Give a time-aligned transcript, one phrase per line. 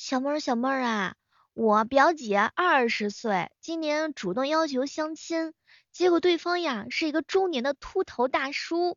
[0.00, 1.14] 小妹儿小妹儿啊，
[1.54, 5.52] 我表姐二十岁，今年主动要求相亲，
[5.90, 8.96] 结果对方呀是一个中年的秃头大叔。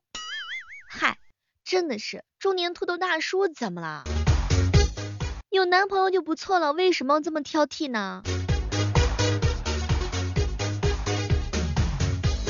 [0.92, 1.18] 嗨，
[1.66, 4.04] 真的是中年秃头大叔怎么了？
[5.50, 8.22] 有男朋友就不错了，为什么这么挑剔呢？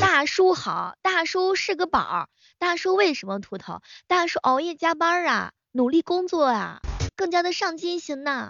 [0.01, 2.27] 大叔好，大叔是个宝。
[2.59, 3.79] 大叔为什么秃头？
[4.07, 6.81] 大叔熬夜加班啊，努力工作啊，
[7.21, 8.49] 更加的上进心呐。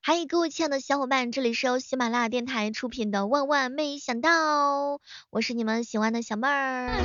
[0.00, 4.98] 嗨，各位亲爱的小伙伴，这里是由喜马拉雅电台出品的《万万没想到》，
[5.30, 7.02] 我是你们喜欢的小妹儿。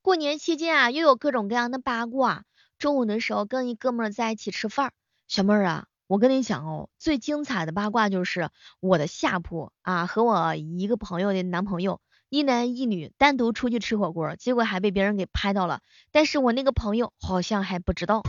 [0.00, 2.44] 过年期间啊，又有各种各样的八卦。
[2.78, 4.90] 中午的时候跟一哥们儿在一起吃饭，
[5.28, 18.20] 小妹儿啊，我跟你讲哦，最精彩的八卦就是我的下铺啊和我一个朋友的男朋友，一男一女单独出去吃火锅，结果还被别人给拍到了，但是我那个朋友好像还不知道，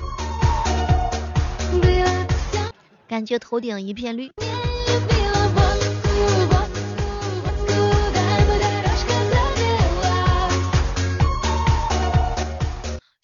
[3.10, 4.32] 感觉头顶一片绿。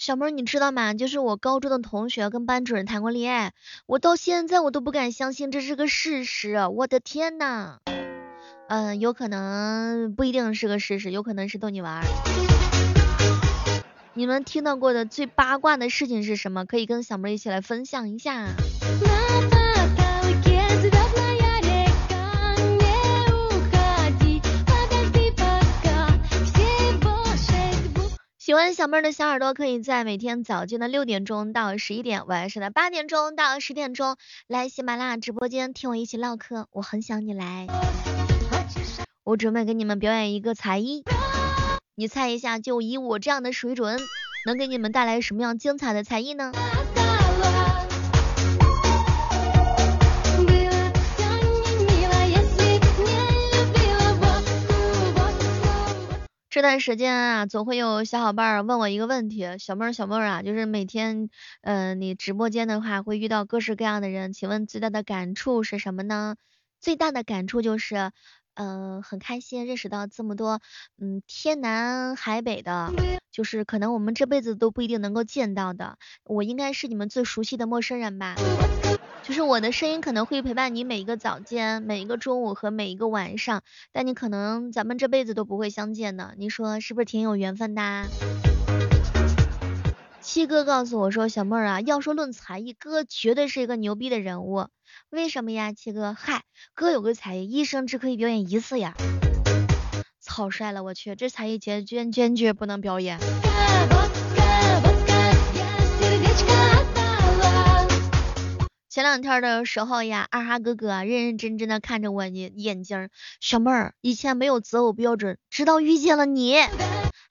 [0.10, 0.96] 小妹儿，你知道吗？
[0.96, 3.54] 就是我高中的同学跟班主任谈过恋爱，
[3.86, 7.78] 我到现在我都不敢相信这是个事实，我的天呐！
[8.70, 12.04] 嗯，有可能不一定是个事实，有可能是逗你玩。
[14.16, 16.66] 你们听到过的最八卦的事情是什么？
[16.66, 18.48] 可以跟小妹一起来分享一下。
[28.50, 37.68] 喜欢小妹儿的小耳朵，可以在每天早间的六点钟到十一点，晚上的八点钟到十点钟来喜马拉雅直播间听我一起唠嗑，我很想你来。
[39.24, 41.04] 我准备给你们表演一个才艺，
[41.94, 44.00] 你猜一下，就以我这样的水准，
[44.48, 46.52] 能给你们带来什么样精彩的才艺呢？
[56.50, 61.30] 这段时间啊，总会有小伙伴问我一个问题，小妹儿小妹儿啊，就是每天，
[61.62, 66.38] 嗯，你直播间的话会遇到各式各样的人，请问最大的感触是什么呢？
[66.82, 68.12] 最大的感触就是，
[68.56, 70.62] 嗯，很开心认识到这么多，
[70.98, 72.92] 嗯，天南海北的，
[73.32, 78.36] 就是可能我们这辈子都不一定能够见到的，我应该是你们最熟悉的陌生人吧。
[79.24, 83.62] 就是我的声音可能会陪伴你每一个早间、每一个中午和每一个晚上，
[83.92, 88.10] 但你可能咱们这辈子都不会相见的，你说是不是挺有缘分的？
[90.22, 94.68] 七哥告诉我说，小妹儿啊，要说论才艺，哥绝对是一个牛逼的人物。
[95.10, 96.14] 为什么呀，七哥？
[96.14, 96.44] 嗨，
[96.76, 98.96] 哥有个才艺，一生只可以表演一次呀。
[100.20, 103.20] 草率了，我去，这才艺坚坚坚决不能表演。
[108.90, 113.10] 前两天的时候呀，二哈哥哥认认真真的看着我的眼睛，
[113.40, 116.56] 小妹儿以前没有择偶标准，直到遇见了你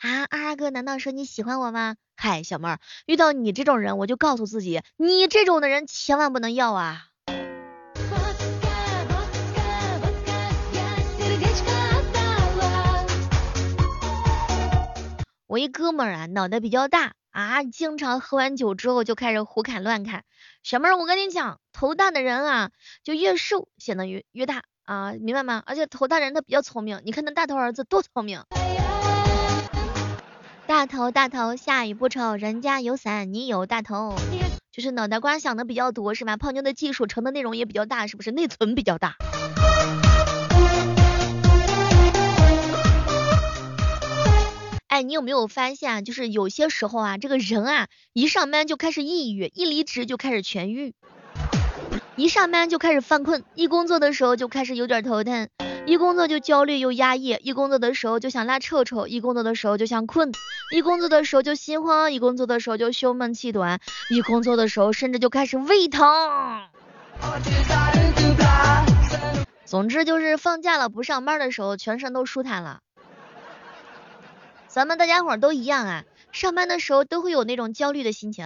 [0.00, 0.24] 啊！
[0.30, 1.96] 二哈哥难道说你喜欢我吗？
[2.16, 7.06] 嗨，小妹儿遇到你这种人，我就告诉自己，你这种的人千万不能要啊！
[15.46, 17.14] 我一哥们儿啊，脑袋比较大。
[17.30, 20.24] 啊，经常喝完酒之后就开始胡侃乱侃。
[20.64, 22.70] 小妹儿，我跟你讲，头大的人啊，
[23.04, 25.62] 就越瘦显得越越大啊，明白吗？
[25.64, 28.42] 而且头大人他比较聪明，你看那大头儿子多聪明。
[30.68, 34.14] 大头大头，下雨不愁，人家有伞，你有大头。
[34.70, 36.36] 就是脑袋瓜想的比较多是吧？
[36.36, 38.30] 泡妞的技术成的内容也比较大，是不是？
[38.32, 39.16] 内存比较大。
[44.88, 46.04] 哎，你有没有发现？
[46.04, 50.92] 就是有些时候啊，这个人啊，一上班就开始抑郁，一离职就开始痊愈；
[52.14, 55.46] 一上班就开始犯困，一工作的时候就开始有点头疼；
[55.88, 60.30] 一工作就焦虑又压抑；一工作的时候就想拉臭臭；一工作的时候就想困；
[60.70, 63.78] 一工作的时候就心慌；一工作的时候就胸闷气短；
[64.10, 66.06] 一工作的时候甚至就开始胃疼。
[69.64, 72.80] 总之就是放假了不上班的时候，全身都舒坦了。
[74.66, 78.44] 咱们大家伙都一样啊，上班的时候都会有那种焦虑的心情。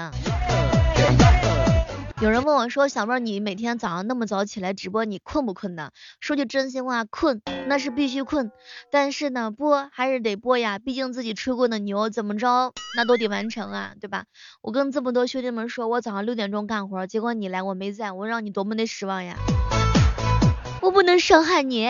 [2.23, 5.91] 有人问我说小妹儿你每天早上那么早起来直播你困不困呢？
[6.21, 8.53] 说句真心话困那是必须困。
[8.93, 14.27] 但是呢播还是得播呀毕竟自己吹过的牛怎么着那都得完成啊对吧？
[14.61, 19.37] 我跟这么多兄弟们说我早上六点钟干活结果你来我没在我让你多么的失望呀！
[20.81, 21.85] 我不能伤害你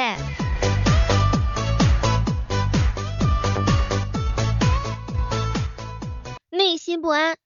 [6.48, 7.36] 内心不安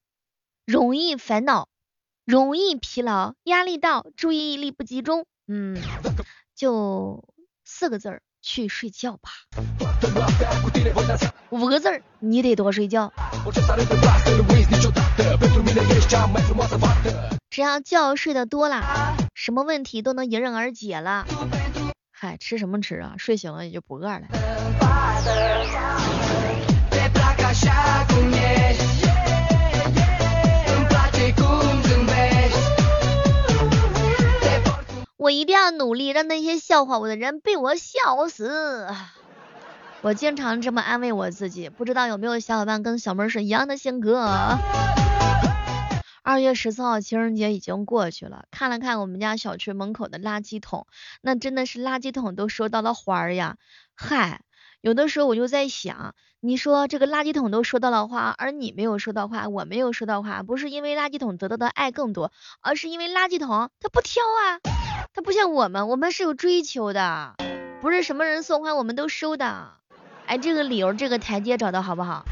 [0.65, 1.67] 容易烦恼。
[2.27, 5.27] 容易疲劳，压力大，注意力不集中。
[5.47, 5.81] 嗯，
[6.57, 7.23] 就
[7.65, 9.31] 四个字儿，去睡觉吧。
[11.51, 13.13] 五个字儿，你得多睡觉。
[17.49, 18.83] 只要觉睡得多了，
[19.33, 21.25] 什么问题都能迎刃而解了。
[22.11, 23.15] 嗨，吃什么吃啊？
[23.19, 24.23] 睡醒了也就不饿了。
[35.27, 38.87] 我一定要努力，让那些笑话我的人被我笑死。
[40.01, 44.25] 我经常这么安慰我自己，不知道有没有小伙伴跟小妹是一样的性格？
[46.23, 50.87] 二月十四号情人节已经过去了，看了看我们家小区门口的垃圾桶，
[51.23, 53.57] 那真的是垃圾桶都收到了花儿呀。
[53.97, 54.43] 嗨，
[54.81, 62.31] 有的时候我就在想，你说这个垃圾桶都收到了花，而你没有收到花，我没有收到花，不是因为垃圾桶得到的爱更多，
[62.61, 64.63] 而是因为垃圾桶它不挑啊，
[65.15, 67.35] 他不像我们，我们是有追求的，
[67.81, 69.73] 不是什么人送花我们都收的。
[70.27, 72.25] 哎，这个理由，这个台阶找到好不好？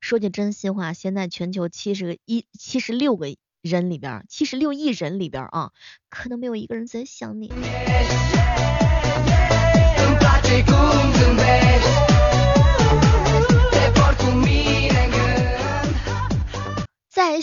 [0.00, 3.26] 说句真心话，现在全球七十个一七十六个
[3.62, 5.70] 人里边，七十六亿人里边啊，
[6.10, 7.50] 可能没有一个人在想你。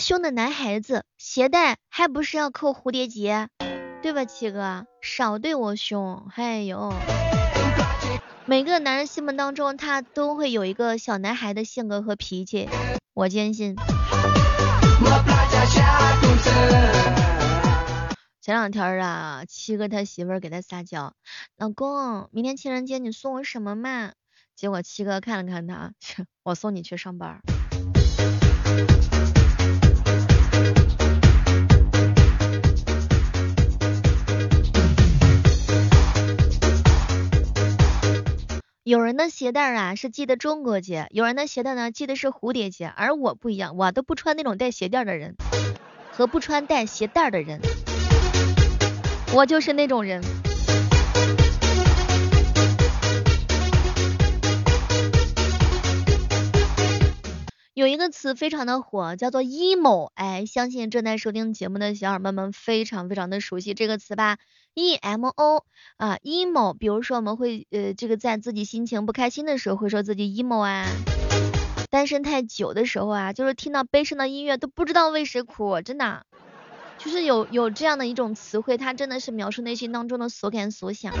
[0.00, 3.48] 凶的男孩子，鞋带还不是要扣蝴蝶结？
[4.02, 6.92] 对吧，七哥，少对我凶，哎呦！
[8.46, 12.68] 每个男人心目当中，他都会有一个小男孩的性格和脾气，
[13.12, 13.76] 我坚信。
[18.40, 21.12] 前两天啊，七哥他媳妇儿给他撒娇，
[21.58, 24.12] 老公，明天情人节你送我什么嘛？
[24.56, 25.92] 结果七哥看了看他，
[26.42, 27.40] 我送你去上班。
[38.82, 45.36] 有人的鞋带啊是系的中国结，有人的鞋带呢系的是蝴蝶结，而我不一样，我都不穿那种带鞋垫的人，
[46.12, 47.60] 和不穿带鞋带的人，
[49.34, 50.22] 我就是那种人。
[57.80, 64.36] 有一个词非常的火，叫做 emo，哎，相信正在收听节目的小伙伴们非常非常的熟悉这个词吧
[64.74, 65.64] ？e m o
[65.96, 70.84] 啊，emo，比如说我们会呃这个在自己心情不开心的时候会说自己 emo 啊，
[71.88, 76.26] 单身太久的时候啊，就是听到悲伤的音乐都不知道为谁哭，真的，
[76.98, 81.14] 就是有有这样的一种词汇，它真的是描述内心当中的所感所想。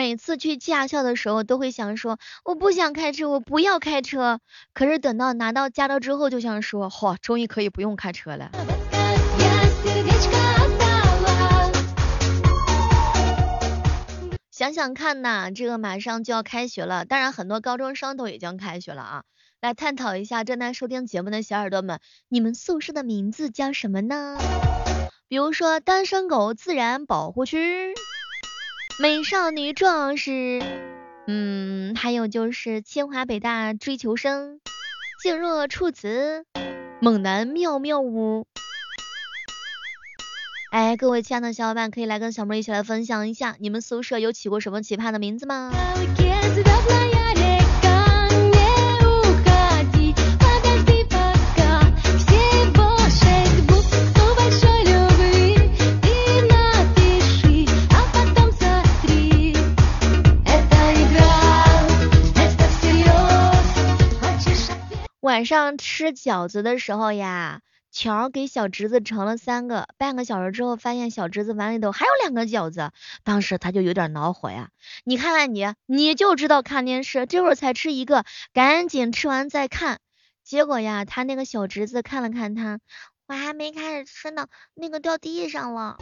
[0.00, 4.40] 每次去驾校的时候，都会想说，我不想开车，我不要开车。
[4.72, 8.50] 可是等到拿到驾照之后，就想说，嚯，终于可以不用开车了。
[14.50, 19.24] 想想看呐，这个马上就要开学了，当然很多高中生都已经开学了啊。
[19.60, 24.38] 来探讨一下正在收听节目的小耳朵们，你们宿舍的名字叫什么呢？
[25.28, 27.92] 比如说单身狗自然保护区。
[29.00, 30.60] 美少女壮士，
[31.26, 34.60] 嗯，还有就是清华北大追求生，
[35.22, 36.44] 静若处子，
[37.00, 38.46] 猛男妙妙屋。
[40.70, 45.70] 哎，各位亲爱的小伙伴，可以来跟小妹一起来分享一下，你们宿舍有起过什么奇葩的名字吗？
[65.30, 67.60] 晚上吃饺子的时候呀，
[67.92, 72.90] 乔给小侄子盛了三个，半个小时之后发现小侄子碗里头还有两个饺子，
[73.22, 74.70] 当时他就有点恼火呀。
[75.04, 80.00] 你看看你，你就知道看电视，这会儿才吃一个，赶紧吃完再看。
[80.42, 82.80] 结果呀，他那个小侄子看了看他，
[83.28, 85.96] 我还没开始吃呢，那个掉地上了。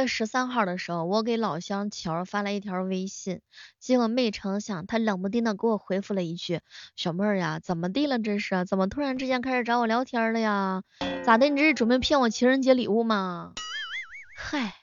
[0.00, 3.42] 月十三号的时候，我给老乡乔发了一条微信，
[3.78, 6.60] 结果没成想，他冷不丁的给我回复了一句
[6.96, 8.18] ：“小妹儿呀，怎么地了？
[8.18, 10.82] 这是怎么突然之间开始找我聊天了呀？
[11.22, 11.50] 咋的？
[11.50, 13.52] 你这是准备骗我情人节礼物吗？”
[14.36, 14.74] 嗨。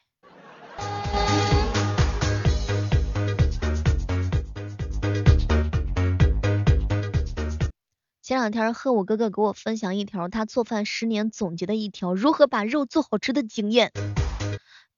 [8.22, 13.92] 前两天，和我哥哥给我分享一条他做饭十年总结的一条如何把肉做好吃的经验。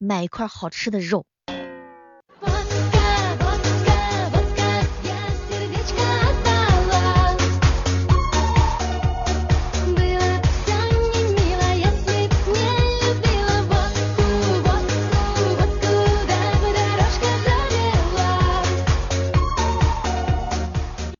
[0.02, 1.26] 买一块好吃的肉。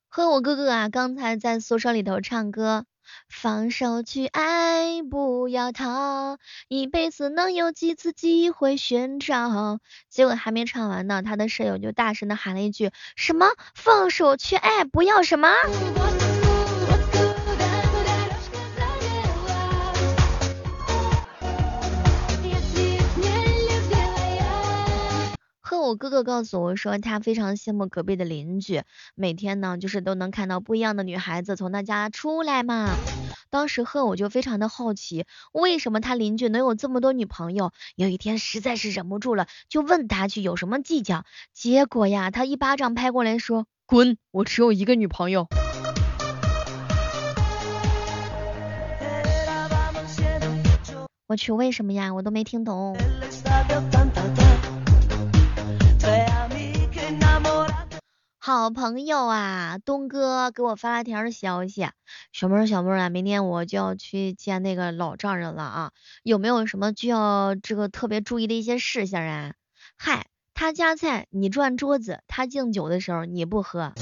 [0.08, 2.86] 和我哥哥啊，刚才在宿舍里头唱歌，
[3.30, 6.36] 放手去爱，不要逃，
[6.68, 9.78] 一辈子能有几次机会寻找？
[10.08, 13.46] 结果还没唱完呢，他的舍友就大声的喊了一句：什么？
[13.74, 15.48] 放手去爱，不要什么？
[25.80, 28.82] 我哥哥告诉我说，他非常羡慕隔壁的邻居，
[29.14, 32.94] 每天呢就是都能看到不一样的女孩子从他家出来嘛。
[33.50, 37.72] 当时贺我就非常的好奇，为什么他邻居能有这么多女朋友？
[37.96, 41.24] 有一天实在是忍不住了，就问他去有什么计较。
[41.52, 45.48] 结果呀，他一巴掌拍过来说，滚，我只有一个女朋友。
[51.26, 52.12] 我去，为什么呀？
[52.12, 52.96] 我都没听懂。
[58.42, 61.86] 好朋友啊，东哥给我发了条消息，
[62.32, 65.92] 小妹儿小妹儿啊，明天我就要去见那个老丈人了啊，
[66.22, 69.52] 有没有什么需要这个特别注意的一些事项啊？
[69.98, 73.92] 嗨，他夹菜你转桌子，他敬酒的时候你不喝。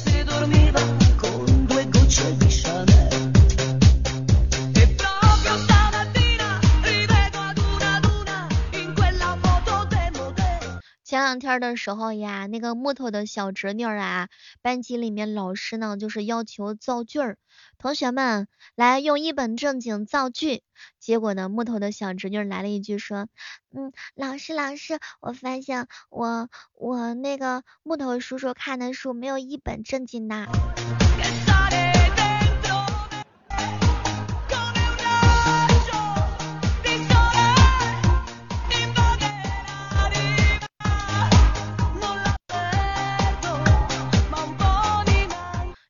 [11.09, 14.29] 前两天的时候呀，那个木头的小侄女啊，
[14.61, 17.39] 班级里面老师呢就是要求造句儿，
[17.79, 20.63] 同学们来用一本正经造句。
[20.99, 23.27] 结果呢，木头的小侄女来了一句说，
[23.75, 30.45] 嗯，老师老师，我发现我我那个木头叔叔看的书没有一本正经的。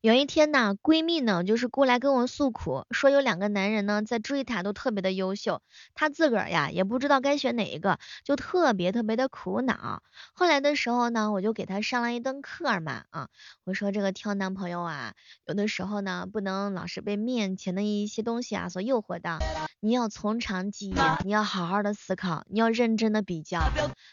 [0.00, 5.60] 有一天呢，闺蜜呢就是过来跟我诉苦，说有两个男人呢在追她，都特别的优秀，
[5.92, 10.04] 她自个儿呀也不知道该选哪一个，就特别特别的苦恼。
[10.34, 13.28] 后来的时候呢，我就给她上了一顿课嘛，啊，
[13.64, 15.14] 我说这个挑男朋友啊，
[15.46, 19.40] 有的时候呢不能老是被面前的一些东西啊所诱惑的，
[19.80, 23.58] 你要从长计议，你要好好的思考，你要认真的比较，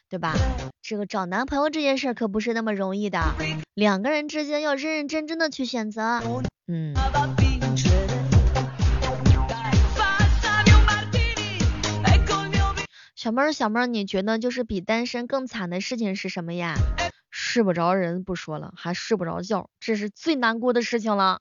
[0.10, 0.34] 对吧？
[0.82, 3.20] 这个找男朋友这件事可不是那么容易的，
[3.76, 5.76] 两个人之间要认认真真的去选。
[5.86, 6.22] 选择，
[6.68, 6.96] 嗯。
[13.16, 16.76] 小妹儿，小妹儿，你觉得就是比单身更惨的事情是什么呀？
[17.30, 21.40] 睡不着人不说了，还睡不着觉，这是最难过的事情了。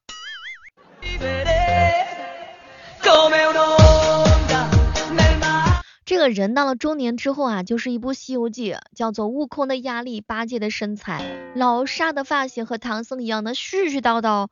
[6.06, 14.48] 这个人到了中年之后啊，就是一部《西游记》，叫做悟空的压力，八戒的身材，老沙的发型和唐僧一样的絮絮叨叨。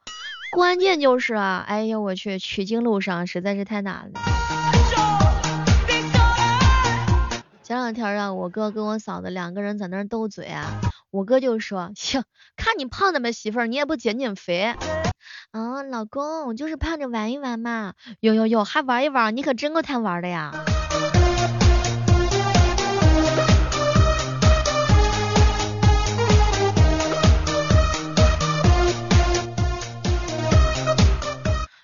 [0.56, 4.20] 关键就是啊，哎呀我去，取经路上实在是太难了。
[7.62, 10.80] 前两天啊，我哥跟我嫂子两个人在那斗嘴啊，
[11.10, 12.22] 我哥就说，行，
[12.56, 14.74] 看你胖的没媳妇儿，你也不减减肥。
[15.50, 17.92] 啊，老公，我就是胖着玩一玩嘛。
[18.20, 20.50] 哟哟哟，还玩一玩，你可真够贪玩的呀。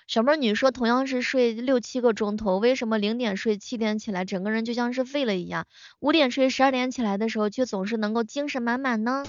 [0.09, 5.67] 小妹儿，你说同样是睡六七个钟头，为什么零点睡七点起来，整个人就像是废了一样？
[5.99, 9.23] 五点睡十二点起来的时候，却总是能够精神满满呢？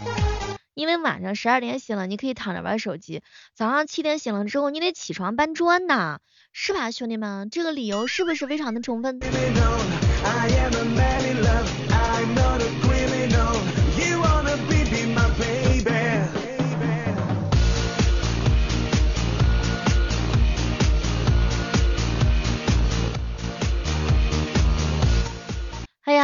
[0.72, 3.20] 因为晚上十二点醒了，你可以躺着玩手机；
[3.54, 6.20] 早上七点醒了之后，你得起床搬砖呐，
[6.50, 7.50] 是吧，兄弟们？
[7.50, 9.20] 这个理由是不是非常的充分？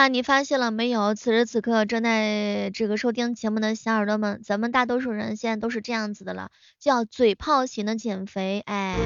[0.08, 1.14] 你发现了没有？
[1.14, 8.96] 此时此刻正在这个收听节目的小耳朵们，咱们大多数人现在都是这样子的了，叫嘴炮型的减肥，哎，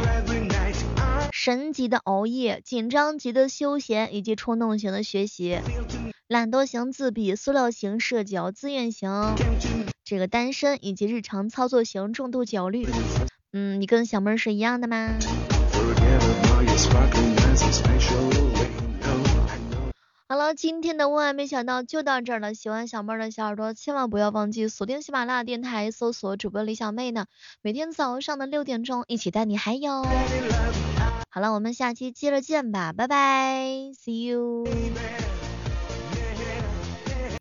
[1.33, 5.61] 神级的熬夜，紧张级的休闲，以及冲动型的学习，
[6.29, 9.39] 懒惰型自闭，塑料型社交，自愿型
[10.05, 12.85] 这个单身，以及日常操作型重度焦虑。
[13.53, 15.31] 嗯，你跟小妹儿是一样的吗？
[20.31, 22.55] 好了，今天的万万没想到就到这儿了。
[22.55, 27.27] 喜欢小妹儿的小耳朵，千万不要忘记锁定喜马拉雅电台，搜索主播李小妹呢。
[27.63, 30.05] 每天早上的六点钟，一起带你嗨哟。
[31.31, 34.69] 好了，我们下期接着见吧，拜拜，see you。